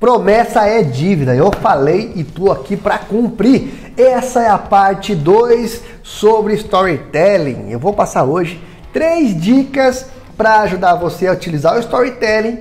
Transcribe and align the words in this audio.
Promessa 0.00 0.64
é 0.64 0.82
dívida. 0.82 1.34
Eu 1.34 1.50
falei 1.50 2.12
e 2.14 2.22
tô 2.22 2.52
aqui 2.52 2.76
para 2.76 2.98
cumprir. 2.98 3.92
Essa 3.96 4.42
é 4.42 4.48
a 4.48 4.56
parte 4.56 5.12
2 5.12 5.82
sobre 6.04 6.54
storytelling. 6.54 7.70
Eu 7.70 7.80
vou 7.80 7.92
passar 7.92 8.22
hoje 8.22 8.62
três 8.92 9.38
dicas 9.38 10.06
para 10.36 10.60
ajudar 10.60 10.94
você 10.94 11.26
a 11.26 11.32
utilizar 11.32 11.74
o 11.74 11.80
storytelling 11.80 12.60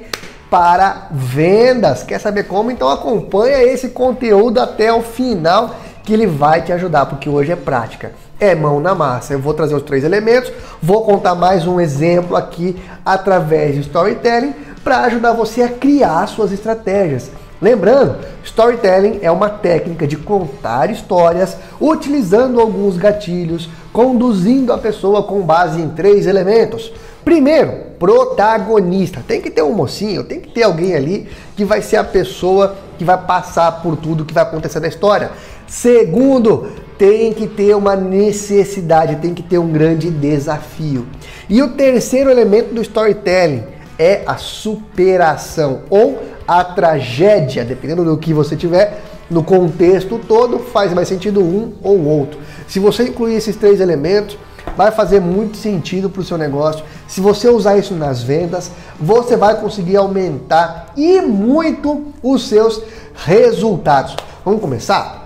para 0.50 1.10
vendas. 1.12 2.02
Quer 2.02 2.20
saber 2.20 2.46
como? 2.46 2.72
Então 2.72 2.90
acompanha 2.90 3.62
esse 3.62 3.90
conteúdo 3.90 4.60
até 4.60 4.92
o 4.92 5.04
final 5.04 5.76
que 6.04 6.14
ele 6.14 6.26
vai 6.26 6.64
te 6.64 6.72
ajudar, 6.72 7.06
porque 7.06 7.30
hoje 7.30 7.52
é 7.52 7.56
prática. 7.56 8.14
É 8.40 8.56
mão 8.56 8.80
na 8.80 8.96
massa. 8.96 9.34
Eu 9.34 9.40
vou 9.40 9.54
trazer 9.54 9.76
os 9.76 9.84
três 9.84 10.04
elementos, 10.04 10.52
vou 10.82 11.04
contar 11.04 11.36
mais 11.36 11.68
um 11.68 11.80
exemplo 11.80 12.36
aqui 12.36 12.82
através 13.06 13.76
de 13.76 13.82
storytelling 13.82 14.56
para 14.88 15.02
ajudar 15.02 15.34
você 15.34 15.64
a 15.64 15.68
criar 15.68 16.26
suas 16.28 16.54
estratégias. 16.54 17.30
Lembrando, 17.62 18.20
storytelling 18.42 19.20
é 19.22 19.30
uma 19.30 19.50
técnica 19.50 20.08
de 20.08 20.16
contar 20.16 20.90
histórias 20.90 21.58
utilizando 21.78 22.62
alguns 22.62 22.96
gatilhos, 22.96 23.70
conduzindo 23.92 24.72
a 24.72 24.78
pessoa 24.78 25.24
com 25.24 25.42
base 25.42 25.82
em 25.82 25.90
três 25.90 26.26
elementos. 26.26 26.94
Primeiro, 27.26 27.74
protagonista. 28.00 29.22
Tem 29.28 29.42
que 29.42 29.50
ter 29.50 29.62
um 29.62 29.74
mocinho, 29.74 30.24
tem 30.24 30.40
que 30.40 30.52
ter 30.52 30.64
alguém 30.64 30.96
ali 30.96 31.28
que 31.58 31.66
vai 31.66 31.82
ser 31.82 31.98
a 31.98 32.04
pessoa 32.06 32.78
que 32.98 33.04
vai 33.04 33.18
passar 33.18 33.82
por 33.82 33.98
tudo 33.98 34.24
que 34.24 34.34
vai 34.34 34.44
acontecer 34.44 34.80
na 34.80 34.88
história. 34.88 35.32
Segundo, 35.68 36.72
tem 36.98 37.34
que 37.34 37.46
ter 37.46 37.76
uma 37.76 37.98
necessidade, 37.98 39.18
tem 39.18 39.34
que 39.34 39.44
ter 39.44 39.58
um 39.58 39.68
grande 39.68 40.10
desafio. 40.10 41.06
E 41.50 41.62
o 41.62 41.72
terceiro 41.72 42.30
elemento 42.30 42.74
do 42.74 42.82
storytelling 42.82 43.76
é 43.98 44.24
a 44.26 44.38
superação 44.38 45.82
ou 45.90 46.22
a 46.48 46.64
tragédia, 46.64 47.66
dependendo 47.66 48.06
do 48.06 48.18
que 48.18 48.34
você 48.34 48.56
tiver 48.56 49.02
no 49.30 49.44
contexto 49.44 50.20
todo, 50.20 50.60
faz 50.60 50.94
mais 50.94 51.08
sentido 51.08 51.42
um 51.42 51.74
ou 51.84 52.04
outro. 52.06 52.40
Se 52.68 52.80
você 52.80 53.04
incluir 53.04 53.36
esses 53.36 53.56
três 53.56 53.82
elementos, 53.82 54.38
vai 54.76 54.92
fazer 54.92 55.20
muito 55.20 55.58
sentido 55.58 56.10
para 56.10 56.22
o 56.22 56.24
seu 56.24 56.38
negócio. 56.38 56.84
Se 57.08 57.20
você 57.20 57.50
usar 57.50 57.78
isso 57.78 57.94
nas 57.94 58.22
vendas, 58.22 58.72
você 59.00 59.36
vai 59.36 59.60
conseguir 59.60 59.98
aumentar 59.98 60.94
e 60.96 61.22
muito 61.22 62.14
os 62.22 62.48
seus 62.48 62.82
resultados. 63.16 64.16
Vamos 64.46 64.62
começar? 64.62 65.26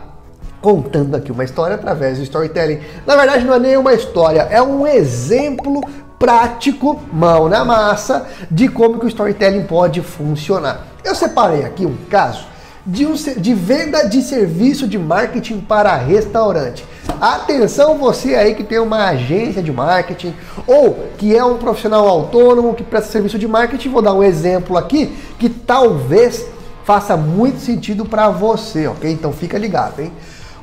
Contando 0.61 1.15
aqui 1.15 1.31
uma 1.31 1.43
história 1.43 1.75
através 1.75 2.17
do 2.17 2.23
storytelling. 2.23 2.79
Na 3.05 3.15
verdade, 3.15 3.45
não 3.45 3.53
é 3.53 3.59
nem 3.59 3.77
uma 3.77 3.93
história, 3.93 4.47
é 4.49 4.61
um 4.61 4.85
exemplo 4.85 5.81
prático, 6.21 7.01
mão 7.11 7.49
na 7.49 7.65
massa, 7.65 8.27
de 8.51 8.67
como 8.67 8.99
que 8.99 9.07
o 9.07 9.09
storytelling 9.09 9.63
pode 9.63 10.01
funcionar. 10.01 10.85
Eu 11.03 11.15
separei 11.15 11.65
aqui 11.65 11.83
um 11.83 11.97
caso 12.11 12.45
de, 12.85 13.07
um, 13.07 13.13
de 13.15 13.53
venda 13.55 14.07
de 14.07 14.21
serviço 14.21 14.87
de 14.87 14.99
marketing 14.99 15.61
para 15.61 15.95
restaurante. 15.95 16.85
Atenção 17.19 17.97
você 17.97 18.35
aí 18.35 18.53
que 18.53 18.63
tem 18.63 18.77
uma 18.77 19.07
agência 19.07 19.63
de 19.63 19.71
marketing 19.71 20.31
ou 20.67 21.07
que 21.17 21.35
é 21.35 21.43
um 21.43 21.57
profissional 21.57 22.07
autônomo 22.07 22.75
que 22.75 22.83
presta 22.83 23.11
serviço 23.11 23.39
de 23.39 23.47
marketing, 23.47 23.89
vou 23.89 24.01
dar 24.03 24.13
um 24.13 24.21
exemplo 24.21 24.77
aqui 24.77 25.07
que 25.39 25.49
talvez 25.49 26.45
faça 26.83 27.17
muito 27.17 27.59
sentido 27.59 28.05
para 28.05 28.29
você, 28.29 28.85
ok? 28.85 29.11
Então 29.11 29.33
fica 29.33 29.57
ligado, 29.57 29.99
hein? 29.99 30.11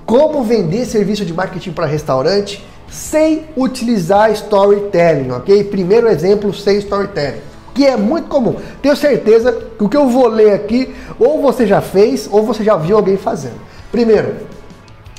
Como 0.06 0.44
vender 0.44 0.86
serviço 0.86 1.24
de 1.24 1.34
marketing 1.34 1.72
para 1.72 1.84
restaurante 1.84 2.64
sem 2.90 3.46
utilizar 3.56 4.30
storytelling, 4.32 5.30
ok? 5.30 5.64
Primeiro 5.64 6.08
exemplo, 6.08 6.52
sem 6.54 6.78
storytelling, 6.78 7.40
que 7.74 7.86
é 7.86 7.96
muito 7.96 8.28
comum. 8.28 8.56
Tenho 8.80 8.96
certeza 8.96 9.52
que 9.52 9.84
o 9.84 9.88
que 9.88 9.96
eu 9.96 10.08
vou 10.08 10.26
ler 10.26 10.52
aqui, 10.52 10.94
ou 11.18 11.40
você 11.42 11.66
já 11.66 11.80
fez, 11.80 12.28
ou 12.30 12.44
você 12.44 12.64
já 12.64 12.76
viu 12.76 12.96
alguém 12.96 13.16
fazendo. 13.16 13.60
Primeiro, 13.90 14.36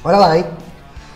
olha 0.04 0.18
lá, 0.18 0.38
hein? 0.38 0.46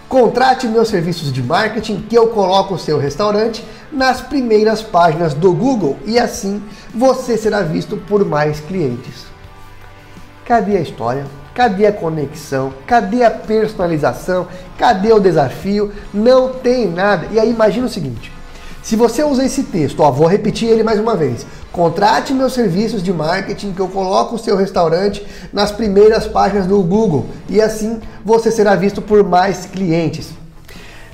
Contrate 0.07 0.67
meus 0.67 0.89
serviços 0.89 1.33
de 1.33 1.41
marketing 1.41 2.01
que 2.07 2.15
eu 2.15 2.27
coloco 2.27 2.75
o 2.75 2.79
seu 2.79 2.99
restaurante 2.99 3.65
nas 3.91 4.21
primeiras 4.21 4.81
páginas 4.81 5.33
do 5.33 5.51
Google 5.51 5.97
e 6.05 6.19
assim 6.19 6.61
você 6.93 7.35
será 7.35 7.61
visto 7.61 7.97
por 7.97 8.23
mais 8.23 8.59
clientes. 8.59 9.25
Cadê 10.45 10.77
a 10.77 10.81
história? 10.81 11.25
Cadê 11.53 11.85
a 11.85 11.93
conexão? 11.93 12.73
Cadê 12.87 13.23
a 13.23 13.29
personalização? 13.29 14.47
Cadê 14.77 15.13
o 15.13 15.19
desafio? 15.19 15.91
Não 16.13 16.49
tem 16.49 16.89
nada. 16.89 17.27
E 17.31 17.39
aí 17.39 17.49
imagina 17.49 17.85
o 17.85 17.89
seguinte: 17.89 18.31
se 18.81 18.95
você 18.95 19.23
usa 19.23 19.45
esse 19.45 19.63
texto, 19.63 20.01
ó, 20.01 20.11
vou 20.11 20.27
repetir 20.27 20.67
ele 20.67 20.83
mais 20.83 20.99
uma 20.99 21.15
vez. 21.15 21.45
Contrate 21.71 22.33
meus 22.33 22.53
serviços 22.53 23.01
de 23.01 23.13
marketing 23.13 23.71
que 23.71 23.79
eu 23.79 23.87
coloco 23.87 24.35
o 24.35 24.39
seu 24.39 24.57
restaurante 24.57 25.25
nas 25.51 25.71
primeiras 25.71 26.27
páginas 26.27 26.67
do 26.67 26.81
Google 26.83 27.27
e 27.49 27.61
assim 27.61 27.99
você 28.25 28.51
será 28.51 28.75
visto 28.75 29.01
por 29.01 29.23
mais 29.23 29.65
clientes. 29.65 30.31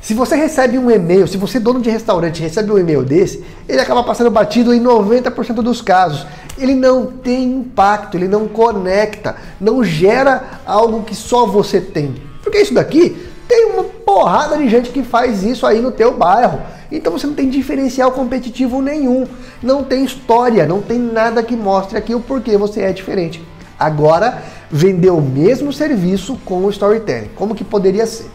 Se 0.01 0.13
você 0.13 0.35
recebe 0.35 0.77
um 0.77 0.89
e-mail, 0.89 1.27
se 1.27 1.37
você 1.37 1.57
é 1.57 1.61
dono 1.61 1.81
de 1.81 1.89
restaurante 1.89 2.41
recebe 2.41 2.71
um 2.71 2.77
e-mail 2.77 3.03
desse, 3.03 3.43
ele 3.67 3.79
acaba 3.79 4.03
passando 4.03 4.31
batido 4.31 4.73
em 4.73 4.81
90% 4.81 5.55
dos 5.55 5.81
casos. 5.81 6.25
Ele 6.59 6.75
não 6.75 7.07
tem 7.07 7.43
impacto, 7.43 8.15
ele 8.17 8.27
não 8.27 8.47
conecta, 8.47 9.35
não 9.59 9.83
gera 9.83 10.59
algo 10.65 11.03
que 11.03 11.15
só 11.15 11.45
você 11.45 11.79
tem. 11.79 12.15
Porque 12.43 12.59
isso 12.59 12.73
daqui 12.73 13.29
tem 13.47 13.71
uma 13.71 13.83
porrada 13.83 14.57
de 14.57 14.69
gente 14.69 14.91
que 14.91 15.01
faz 15.01 15.43
isso 15.43 15.65
aí 15.65 15.81
no 15.81 15.91
teu 15.91 16.15
bairro. 16.15 16.61
Então 16.91 17.11
você 17.11 17.25
não 17.25 17.33
tem 17.33 17.49
diferencial 17.49 18.11
competitivo 18.11 18.81
nenhum, 18.81 19.27
não 19.61 19.83
tem 19.83 20.03
história, 20.03 20.65
não 20.65 20.81
tem 20.81 20.99
nada 20.99 21.41
que 21.41 21.55
mostre 21.55 21.97
aqui 21.97 22.13
o 22.13 22.19
porquê 22.19 22.57
você 22.57 22.81
é 22.81 22.93
diferente. 22.93 23.43
Agora, 23.79 24.43
vender 24.69 25.09
o 25.09 25.21
mesmo 25.21 25.71
serviço 25.71 26.37
com 26.43 26.65
o 26.65 26.69
storytelling. 26.69 27.29
Como 27.35 27.55
que 27.55 27.63
poderia 27.63 28.05
ser? 28.05 28.29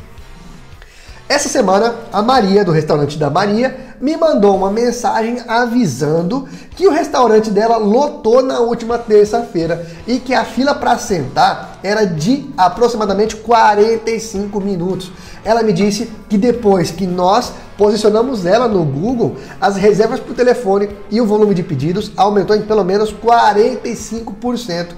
Essa 1.29 1.49
semana, 1.49 1.95
a 2.13 2.23
Maria, 2.23 2.65
do 2.65 2.73
restaurante 2.73 3.19
da 3.19 3.31
Maria, 3.31 3.77
me 4.01 4.17
mandou 4.17 4.57
uma 4.57 4.71
mensagem 4.71 5.39
avisando 5.47 6.49
que 6.71 6.87
o 6.87 6.93
restaurante 6.93 7.51
dela 7.51 7.77
lotou 7.77 8.43
na 8.43 8.61
última 8.61 8.99
terça-feira 8.99 9.87
e 10.07 10.19
que 10.19 10.35
a 10.35 10.45
fila 10.45 10.75
para 10.75 10.99
sentar 10.99 11.79
era 11.83 12.05
de 12.05 12.51
aproximadamente 12.57 13.37
45 13.37 14.61
minutos. 14.61 15.13
Ela 15.45 15.63
me 15.63 15.73
disse 15.73 16.11
que 16.29 16.39
depois 16.39 16.91
que 16.91 17.07
nós 17.07 17.53
posicionamos 17.77 18.47
ela 18.47 18.67
no 18.67 18.85
Google, 18.85 19.37
as 19.61 19.77
reservas 19.77 20.21
por 20.21 20.35
telefone 20.35 20.89
e 21.11 21.21
o 21.21 21.27
volume 21.27 21.55
de 21.55 21.63
pedidos 21.63 22.11
aumentou 22.17 22.57
em 22.57 22.63
pelo 22.63 22.85
menos 22.85 23.13
45%. 23.13 24.89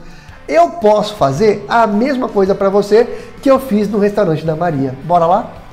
Eu 0.48 0.70
posso 0.70 1.16
fazer 1.16 1.64
a 1.68 1.86
mesma 1.86 2.28
coisa 2.28 2.54
para 2.54 2.68
você 2.68 3.04
que 3.42 3.50
eu 3.50 3.58
fiz 3.58 3.88
no 3.88 3.98
restaurante 3.98 4.44
da 4.44 4.54
Maria. 4.54 4.96
Bora 5.04 5.26
lá? 5.26 5.65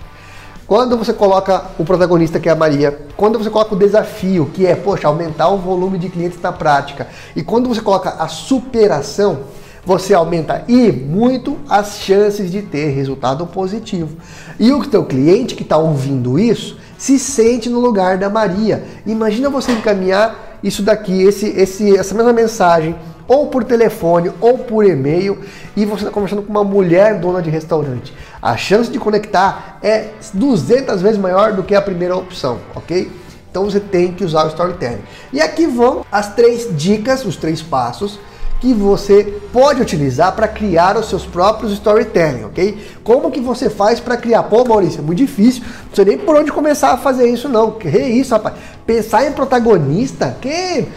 Quando 0.66 0.98
você 0.98 1.12
coloca 1.12 1.66
o 1.78 1.84
protagonista, 1.84 2.40
que 2.40 2.48
é 2.48 2.52
a 2.52 2.56
Maria, 2.56 2.98
quando 3.18 3.38
você 3.38 3.50
coloca 3.50 3.76
o 3.76 3.78
desafio, 3.78 4.50
que 4.54 4.66
é, 4.66 4.76
poxa, 4.76 5.08
aumentar 5.08 5.50
o 5.50 5.58
volume 5.58 5.98
de 5.98 6.10
clientes 6.10 6.42
na 6.42 6.54
prática, 6.54 7.08
e 7.36 7.44
quando 7.44 7.68
você 7.68 7.82
coloca 7.82 8.12
a 8.12 8.28
superação, 8.30 9.42
você 9.86 10.14
aumenta 10.14 10.64
e 10.68 10.92
muito 10.92 11.58
as 11.70 12.00
chances 12.00 12.50
de 12.50 12.62
ter 12.62 12.90
resultado 12.90 13.46
positivo. 13.46 14.16
E 14.58 14.72
o 14.72 14.86
teu 14.86 15.04
cliente 15.04 15.56
que 15.56 15.64
está 15.64 15.78
ouvindo 15.78 16.40
isso 16.40 16.78
se 16.98 17.20
sente 17.20 17.70
no 17.70 17.82
lugar 17.82 18.18
da 18.18 18.30
Maria. 18.30 18.86
Imagina 19.06 19.50
você 19.50 19.74
encaminhar 19.74 20.60
isso 20.64 20.82
daqui, 20.82 21.24
esse, 21.24 21.48
esse, 21.48 21.98
essa 21.98 22.16
mesma 22.16 22.32
mensagem 22.32 22.96
ou 23.28 23.48
por 23.48 23.64
telefone 23.64 24.32
ou 24.42 24.58
por 24.60 24.86
e-mail 24.86 25.40
e 25.76 25.86
você 25.86 26.04
está 26.04 26.12
conversando 26.12 26.42
com 26.42 26.50
uma 26.50 26.64
mulher 26.64 27.20
dona 27.20 27.42
de 27.42 27.50
restaurante. 27.50 28.14
A 28.42 28.58
chance 28.58 28.92
de 28.92 29.00
conectar 29.00 29.80
é 29.82 30.10
200 30.34 31.02
vezes 31.02 31.18
maior 31.18 31.54
do 31.54 31.64
que 31.64 31.76
a 31.76 31.82
primeira 31.82 32.16
opção, 32.16 32.60
ok? 32.76 33.12
Então 33.50 33.66
você 33.66 33.80
tem 33.80 34.14
que 34.14 34.24
usar 34.24 34.46
o 34.46 34.48
storytelling. 34.48 35.04
E 35.32 35.40
aqui 35.40 35.68
vão 35.68 36.06
as 36.12 36.34
três 36.34 36.68
dicas, 36.76 37.24
os 37.24 37.38
três 37.38 37.62
passos 37.62 38.20
que 38.64 38.74
você 38.74 39.42
pode 39.52 39.82
utilizar 39.82 40.32
para 40.32 40.48
criar 40.48 40.96
os 40.96 41.10
seus 41.10 41.26
próprios 41.26 41.74
storytelling, 41.74 42.46
ok? 42.46 42.82
Como 43.04 43.30
que 43.30 43.42
você 43.42 43.70
faz 43.70 44.00
para 44.00 44.16
criar? 44.16 44.44
Pô, 44.44 44.64
Maurício, 44.64 45.00
é 45.00 45.04
muito 45.04 45.18
difícil. 45.18 45.64
Não 45.88 45.94
sei 45.94 46.06
nem 46.06 46.18
por 46.18 46.34
onde 46.38 46.50
começar 46.50 46.94
a 46.94 46.98
fazer 46.98 47.28
isso, 47.28 47.50
não. 47.50 47.72
Que 47.72 47.90
isso, 47.90 48.34
rapaz? 48.34 48.56
Pensar 48.86 49.28
em 49.28 49.34
protagonista? 49.34 50.38
Que? 50.40 50.88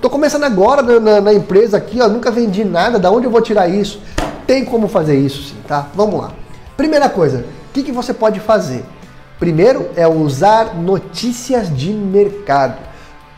Tô 0.00 0.08
começando 0.08 0.44
agora 0.44 0.82
na, 0.82 1.00
na, 1.00 1.20
na 1.20 1.34
empresa 1.34 1.78
aqui, 1.78 2.00
ó. 2.00 2.06
Nunca 2.06 2.30
vendi 2.30 2.64
nada. 2.64 2.96
Da 2.96 3.10
onde 3.10 3.26
eu 3.26 3.30
vou 3.32 3.42
tirar 3.42 3.66
isso? 3.66 4.00
Tem 4.46 4.64
como 4.64 4.86
fazer 4.86 5.18
isso, 5.18 5.48
sim, 5.48 5.56
tá? 5.66 5.88
Vamos 5.96 6.20
lá. 6.20 6.30
Primeira 6.76 7.08
coisa, 7.08 7.38
o 7.38 7.72
que, 7.72 7.82
que 7.82 7.90
você 7.90 8.14
pode 8.14 8.38
fazer? 8.38 8.84
Primeiro 9.40 9.88
é 9.96 10.06
usar 10.06 10.76
notícias 10.76 11.76
de 11.76 11.90
mercado. 11.90 12.76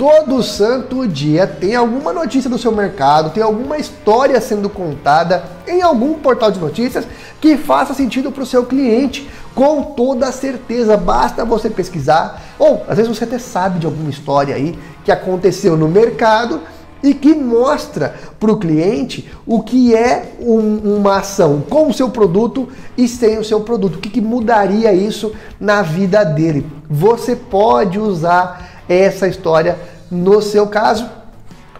Todo 0.02 0.42
santo 0.42 1.06
dia 1.06 1.46
tem 1.46 1.76
alguma 1.76 2.12
notícia 2.12 2.50
do 2.50 2.58
seu 2.58 2.72
mercado, 2.72 3.30
tem 3.30 3.40
alguma 3.40 3.78
história 3.78 4.40
sendo 4.40 4.68
contada 4.68 5.44
em 5.64 5.80
algum 5.80 6.14
portal 6.14 6.50
de 6.50 6.58
notícias 6.58 7.06
que 7.40 7.56
faça 7.56 7.94
sentido 7.94 8.32
para 8.32 8.42
o 8.42 8.46
seu 8.46 8.66
cliente, 8.66 9.30
com 9.54 9.80
toda 9.80 10.32
certeza. 10.32 10.96
Basta 10.96 11.44
você 11.44 11.70
pesquisar, 11.70 12.42
ou 12.58 12.82
às 12.88 12.96
vezes 12.96 13.16
você 13.16 13.22
até 13.22 13.38
sabe 13.38 13.78
de 13.78 13.86
alguma 13.86 14.10
história 14.10 14.56
aí 14.56 14.76
que 15.04 15.12
aconteceu 15.12 15.76
no 15.76 15.86
mercado 15.86 16.62
e 17.00 17.14
que 17.14 17.32
mostra 17.32 18.12
para 18.40 18.50
o 18.50 18.58
cliente 18.58 19.30
o 19.46 19.62
que 19.62 19.94
é 19.94 20.32
um, 20.40 20.96
uma 20.96 21.18
ação 21.18 21.62
com 21.70 21.88
o 21.88 21.94
seu 21.94 22.10
produto 22.10 22.68
e 22.98 23.06
sem 23.06 23.38
o 23.38 23.44
seu 23.44 23.60
produto. 23.60 23.98
O 23.98 24.00
que, 24.00 24.10
que 24.10 24.20
mudaria 24.20 24.92
isso 24.92 25.32
na 25.60 25.80
vida 25.80 26.24
dele? 26.24 26.66
Você 26.90 27.36
pode 27.36 28.00
usar 28.00 28.72
essa 28.88 29.28
história 29.28 29.91
no 30.12 30.42
seu 30.42 30.66
caso 30.66 31.08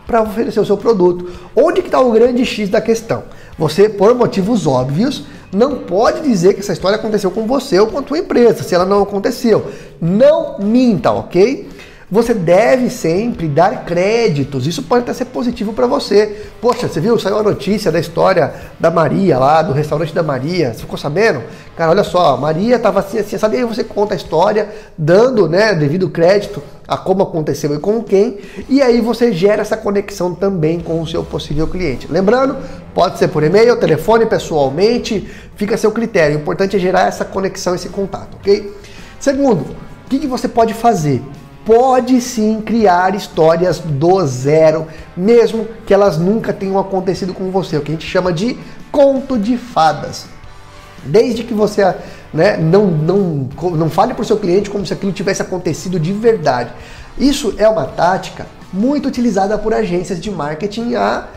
para 0.07 0.23
oferecer 0.23 0.59
o 0.59 0.65
seu 0.65 0.77
produto. 0.77 1.31
Onde 1.55 1.83
que 1.83 1.89
está 1.89 2.01
o 2.01 2.11
grande 2.11 2.45
X 2.45 2.69
da 2.71 2.81
questão? 2.81 3.25
Você, 3.59 3.89
por 3.89 4.15
motivos 4.15 4.67
óbvios, 4.67 5.25
não 5.53 5.77
pode 5.81 6.23
dizer 6.23 6.55
que 6.55 6.61
essa 6.61 6.73
história 6.73 6.97
aconteceu 6.97 7.31
com 7.31 7.47
você 7.47 7.79
ou 7.79 7.87
com 7.87 7.99
a 7.99 8.03
tua 8.03 8.19
empresa, 8.19 8.63
se 8.63 8.75
ela 8.75 8.87
não 8.87 9.03
aconteceu. 9.03 9.71
Não 10.01 10.59
minta, 10.59 11.13
ok? 11.13 11.69
Você 12.13 12.35
deve 12.35 12.91
sempre 12.91 13.49
dar 13.49 13.87
créditos. 13.87 14.67
Isso 14.67 14.83
pode 14.83 15.05
até 15.05 15.15
ser 15.15 15.25
positivo 15.25 15.73
para 15.73 15.87
você. 15.87 16.45
Poxa, 16.61 16.87
você 16.87 17.01
viu? 17.01 17.19
Saiu 17.19 17.39
a 17.39 17.43
notícia 17.43 17.91
da 17.91 17.99
história 17.99 18.53
da 18.79 18.91
Maria 18.91 19.39
lá, 19.39 19.63
do 19.63 19.73
restaurante 19.73 20.15
da 20.15 20.23
Maria. 20.23 20.75
Você 20.75 20.81
ficou 20.81 20.99
sabendo? 20.99 21.43
Cara, 21.75 21.91
olha 21.91 22.05
só, 22.05 22.37
Maria 22.37 22.77
estava 22.77 23.01
assim, 23.01 23.19
assim, 23.19 23.39
sabe? 23.39 23.57
Aí 23.57 23.65
você 23.65 23.83
conta 23.83 24.13
a 24.13 24.17
história, 24.19 24.69
dando, 24.97 25.49
né, 25.49 25.75
devido 25.75 26.11
crédito 26.11 26.63
a 26.87 26.99
como 26.99 27.23
aconteceu 27.23 27.75
e 27.75 27.79
com 27.79 28.03
quem, 28.03 28.41
e 28.69 28.83
aí 28.83 29.01
você 29.01 29.33
gera 29.33 29.63
essa 29.63 29.79
conexão 29.79 30.35
também 30.35 30.81
com 30.81 31.01
o 31.01 31.07
seu 31.07 31.25
possível 31.25 31.67
cliente. 31.67 32.07
Lembrando, 32.11 32.59
pode 32.93 33.19
ser 33.19 33.29
por 33.29 33.43
e-mail, 33.43 33.75
telefone, 33.77 34.27
pessoalmente, 34.27 35.27
fica 35.57 35.77
a 35.77 35.79
seu 35.79 35.91
critério. 35.91 36.37
O 36.37 36.41
importante 36.43 36.77
é 36.77 36.79
gerar 36.79 37.09
essa 37.09 37.25
conexão, 37.25 37.75
esse 37.75 37.89
contato, 37.89 38.37
ok? 38.39 38.71
Segundo, 39.19 39.63
o 39.63 40.11
que, 40.11 40.19
que 40.19 40.27
você 40.27 40.47
pode 40.47 40.75
fazer? 40.75 41.23
Pode 41.65 42.21
sim 42.21 42.61
criar 42.61 43.15
histórias 43.15 43.79
do 43.79 44.27
zero, 44.27 44.87
mesmo 45.17 45.67
que 45.87 45.95
elas 45.95 46.19
nunca 46.19 46.53
tenham 46.53 46.79
acontecido 46.79 47.33
com 47.33 47.51
você, 47.51 47.77
o 47.77 47.81
que 47.81 47.93
a 47.93 47.95
gente 47.95 48.07
chama 48.07 48.33
de 48.33 48.59
conto 48.91 49.39
de 49.39 49.57
fadas. 49.57 50.27
Desde 51.05 51.45
que 51.45 51.55
você 51.55 51.95
né, 52.33 52.57
não, 52.57 52.87
não, 52.87 53.49
não 53.77 53.91
fale 53.91 54.15
para 54.15 54.23
o 54.23 54.27
seu 54.27 54.39
cliente 54.39 54.71
como 54.71 54.85
se 54.85 54.93
aquilo 54.93 55.13
tivesse 55.13 55.43
acontecido 55.43 56.01
de 56.01 56.13
verdade. 56.13 56.71
Isso 57.19 57.55
é 57.59 57.69
uma 57.69 57.85
tática 57.85 58.47
muito 58.73 59.07
utilizada 59.07 59.57
por 59.59 59.73
agências 59.73 60.21
de 60.21 60.31
marketing 60.31 60.95
há 60.95 61.29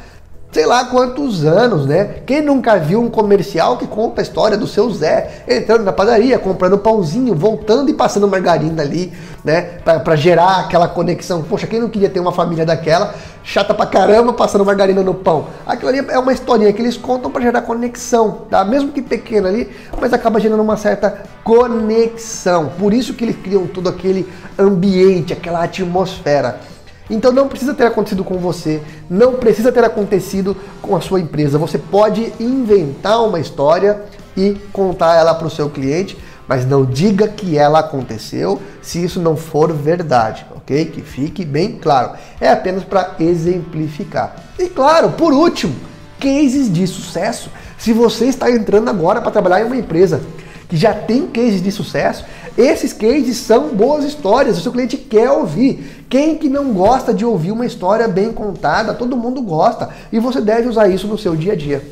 sei 0.55 0.65
lá 0.65 0.85
quantos 0.85 1.43
anos, 1.43 1.85
né? 1.85 2.21
Quem 2.25 2.41
nunca 2.41 2.77
viu 2.77 3.01
um 3.01 3.09
comercial 3.09 3.77
que 3.77 3.85
conta 3.85 4.21
a 4.21 4.23
história 4.23 4.57
do 4.57 4.65
seu 4.65 4.89
Zé 4.89 5.43
entrando 5.49 5.83
na 5.83 5.91
padaria, 5.91 6.39
comprando 6.39 6.77
pãozinho, 6.77 7.35
voltando 7.35 7.89
e 7.89 7.93
passando 7.93 8.25
margarina 8.25 8.81
ali, 8.81 9.11
né? 9.45 9.61
Para 9.83 10.15
gerar 10.15 10.61
aquela 10.61 10.87
conexão. 10.87 11.43
Poxa, 11.43 11.67
quem 11.67 11.79
não 11.79 11.87
queria 11.87 12.09
ter 12.09 12.19
uma 12.19 12.31
família 12.31 12.65
daquela, 12.65 13.13
chata 13.43 13.75
pra 13.75 13.85
caramba, 13.85 14.33
passando 14.33 14.65
margarina 14.65 15.03
no 15.03 15.13
pão? 15.13 15.47
Aquilo 15.67 15.89
ali 15.89 15.99
é 16.09 16.17
uma 16.17 16.33
historinha 16.33 16.73
que 16.73 16.81
eles 16.81 16.97
contam 16.97 17.29
para 17.29 17.43
gerar 17.43 17.61
conexão, 17.61 18.39
tá? 18.49 18.65
Mesmo 18.65 18.91
que 18.91 19.03
pequena 19.03 19.47
ali, 19.47 19.69
mas 20.01 20.11
acaba 20.11 20.39
gerando 20.39 20.61
uma 20.61 20.75
certa 20.75 21.21
conexão. 21.43 22.71
Por 22.79 22.91
isso 22.91 23.13
que 23.13 23.23
eles 23.23 23.35
criam 23.35 23.67
todo 23.67 23.87
aquele 23.87 24.27
ambiente, 24.57 25.31
aquela 25.31 25.63
atmosfera. 25.63 26.59
Então 27.07 27.31
não 27.31 27.47
precisa 27.47 27.75
ter 27.75 27.85
acontecido 27.85 28.23
com 28.23 28.39
você, 28.39 28.81
não 29.07 29.33
precisa 29.33 29.71
ter 29.71 29.83
acontecido 29.83 30.57
com 30.81 30.95
a 30.95 31.01
sua 31.01 31.19
empresa. 31.19 31.59
Você 31.59 31.77
pode 31.77 32.33
inventar 32.39 33.23
uma 33.23 33.39
história 33.39 34.01
e 34.35 34.57
contar 34.73 35.15
ela 35.15 35.35
para 35.35 35.45
o 35.45 35.51
seu 35.51 35.69
cliente, 35.69 36.17
mas 36.47 36.65
não 36.65 36.85
diga 36.85 37.27
que 37.27 37.57
ela 37.57 37.79
aconteceu 37.79 38.61
se 38.81 39.03
isso 39.03 39.19
não 39.19 39.35
for 39.35 39.73
verdade, 39.73 40.45
ok? 40.55 40.85
Que 40.85 41.01
fique 41.01 41.43
bem 41.43 41.73
claro. 41.73 42.11
É 42.39 42.49
apenas 42.49 42.83
para 42.83 43.15
exemplificar. 43.19 44.35
E 44.59 44.67
claro, 44.67 45.11
por 45.11 45.33
último, 45.33 45.75
cases 46.19 46.71
de 46.71 46.85
sucesso. 46.87 47.49
Se 47.77 47.93
você 47.93 48.25
está 48.25 48.49
entrando 48.49 48.89
agora 48.89 49.21
para 49.21 49.31
trabalhar 49.31 49.61
em 49.61 49.65
uma 49.65 49.77
empresa 49.77 50.21
que 50.67 50.77
já 50.77 50.93
tem 50.93 51.27
cases 51.27 51.61
de 51.61 51.71
sucesso, 51.71 52.25
esses 52.57 52.93
cases 52.93 53.37
são 53.37 53.69
boas 53.69 54.05
histórias, 54.05 54.57
o 54.57 54.61
seu 54.61 54.71
cliente 54.71 54.97
quer 54.97 55.29
ouvir. 55.29 56.05
Quem 56.09 56.37
que 56.37 56.47
não 56.47 56.71
gosta 56.71 57.13
de 57.13 57.25
ouvir 57.25 57.51
uma 57.51 57.65
história 57.65 58.07
bem 58.07 58.31
contada? 58.31 58.93
Todo 58.93 59.17
mundo 59.17 59.41
gosta 59.41 59.89
e 60.11 60.19
você 60.19 60.39
deve 60.39 60.69
usar 60.69 60.87
isso 60.87 61.07
no 61.07 61.17
seu 61.17 61.35
dia 61.35 61.53
a 61.53 61.55
dia. 61.55 61.83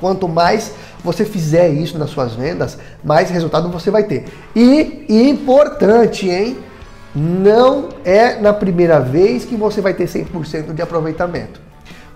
Quanto 0.00 0.26
mais 0.26 0.72
você 1.04 1.24
fizer 1.24 1.68
isso 1.68 1.98
nas 1.98 2.10
suas 2.10 2.34
vendas, 2.34 2.78
mais 3.04 3.30
resultado 3.30 3.70
você 3.70 3.90
vai 3.90 4.04
ter. 4.04 4.24
E 4.56 5.28
importante, 5.28 6.28
hein? 6.28 6.56
Não 7.14 7.88
é 8.04 8.36
na 8.40 8.52
primeira 8.52 9.00
vez 9.00 9.44
que 9.44 9.56
você 9.56 9.80
vai 9.80 9.94
ter 9.94 10.06
100% 10.06 10.72
de 10.72 10.80
aproveitamento. 10.80 11.60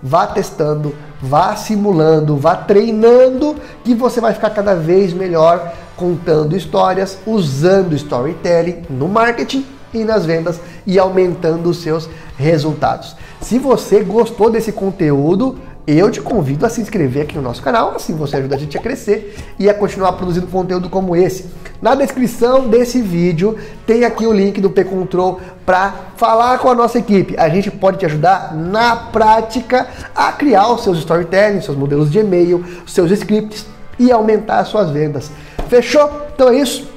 Vá 0.02 0.26
testando, 0.26 0.94
vá 1.20 1.56
simulando, 1.56 2.36
vá 2.36 2.54
treinando, 2.56 3.56
que 3.82 3.94
você 3.94 4.20
vai 4.20 4.34
ficar 4.34 4.50
cada 4.50 4.74
vez 4.74 5.12
melhor 5.12 5.72
contando 5.96 6.56
histórias, 6.56 7.18
usando 7.26 7.94
storytelling 7.94 8.82
no 8.90 9.08
marketing 9.08 9.64
e 9.92 10.04
nas 10.04 10.26
vendas 10.26 10.60
e 10.86 10.98
aumentando 10.98 11.70
os 11.70 11.78
seus 11.78 12.08
resultados. 12.36 13.16
Se 13.40 13.58
você 13.58 14.02
gostou 14.02 14.50
desse 14.50 14.72
conteúdo, 14.72 15.56
eu 15.86 16.10
te 16.10 16.20
convido 16.20 16.64
a 16.64 16.70
se 16.70 16.80
inscrever 16.80 17.24
aqui 17.24 17.36
no 17.36 17.42
nosso 17.42 17.62
canal, 17.62 17.94
assim 17.94 18.14
você 18.14 18.36
ajuda 18.36 18.56
a 18.56 18.58
gente 18.58 18.76
a 18.76 18.80
crescer 18.80 19.36
e 19.58 19.68
a 19.68 19.74
continuar 19.74 20.12
produzindo 20.14 20.46
conteúdo 20.46 20.88
como 20.88 21.14
esse. 21.14 21.46
Na 21.82 21.94
descrição 21.94 22.68
desse 22.68 23.02
vídeo 23.02 23.58
tem 23.86 24.04
aqui 24.04 24.26
o 24.26 24.32
link 24.32 24.60
do 24.60 24.70
P-Control 24.70 25.40
para 25.66 25.94
falar 26.16 26.58
com 26.58 26.70
a 26.70 26.74
nossa 26.74 26.98
equipe. 26.98 27.36
A 27.36 27.50
gente 27.50 27.70
pode 27.70 27.98
te 27.98 28.06
ajudar 28.06 28.54
na 28.54 28.96
prática 28.96 29.86
a 30.14 30.32
criar 30.32 30.72
os 30.72 30.82
seus 30.82 30.98
storytelling, 30.98 31.60
seus 31.60 31.76
modelos 31.76 32.10
de 32.10 32.20
e-mail, 32.20 32.64
seus 32.86 33.10
scripts 33.10 33.66
e 33.98 34.10
aumentar 34.10 34.60
as 34.60 34.68
suas 34.68 34.90
vendas. 34.90 35.30
Fechou? 35.68 36.10
Então 36.34 36.48
é 36.48 36.56
isso. 36.56 36.88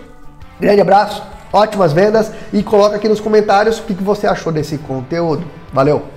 Grande 0.60 0.80
abraço, 0.80 1.22
ótimas 1.52 1.92
vendas 1.92 2.32
e 2.54 2.64
coloca 2.64 2.96
aqui 2.96 3.10
nos 3.10 3.20
comentários 3.20 3.80
o 3.80 3.84
que 3.84 3.94
você 3.94 4.26
achou 4.26 4.52
desse 4.52 4.78
conteúdo. 4.78 5.44
Valeu! 5.74 6.17